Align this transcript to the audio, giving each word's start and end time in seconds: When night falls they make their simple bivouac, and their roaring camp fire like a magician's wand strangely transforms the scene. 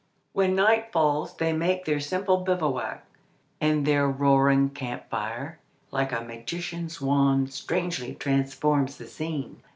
When 0.33 0.55
night 0.55 0.91
falls 0.91 1.37
they 1.37 1.53
make 1.53 1.85
their 1.85 1.99
simple 1.99 2.37
bivouac, 2.37 3.05
and 3.61 3.85
their 3.85 4.07
roaring 4.09 4.71
camp 4.71 5.07
fire 5.11 5.59
like 5.91 6.11
a 6.11 6.21
magician's 6.21 6.99
wand 6.99 7.53
strangely 7.53 8.15
transforms 8.15 8.97
the 8.97 9.05
scene. 9.05 9.61